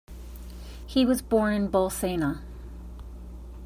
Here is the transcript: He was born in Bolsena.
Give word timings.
He 0.87 1.05
was 1.05 1.21
born 1.21 1.53
in 1.53 1.67
Bolsena. 1.69 2.41